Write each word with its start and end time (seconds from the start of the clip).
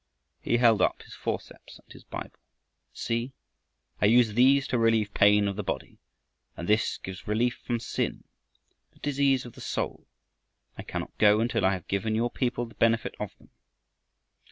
He 0.41 0.57
held 0.57 0.81
up 0.81 1.03
his 1.03 1.13
forceps 1.13 1.77
and 1.77 1.93
his 1.93 2.03
Bible. 2.03 2.39
"See! 2.91 3.33
I 4.01 4.07
use 4.07 4.33
these 4.33 4.65
to 4.69 4.79
relieve 4.79 5.13
pain 5.13 5.47
of 5.47 5.55
the 5.57 5.63
body, 5.63 5.99
and 6.57 6.67
this 6.67 6.97
gives 6.97 7.27
relief 7.27 7.59
from 7.63 7.79
sin, 7.79 8.23
the 8.93 8.99
disease 8.99 9.45
of 9.45 9.53
the 9.53 9.61
soul. 9.61 10.07
I 10.75 10.81
cannot 10.81 11.15
go 11.19 11.39
until 11.39 11.63
I 11.63 11.73
have 11.73 11.87
given 11.87 12.15
your 12.15 12.31
people 12.31 12.65
the 12.65 12.73
benefit 12.73 13.13
of 13.19 13.37
them." 13.37 13.51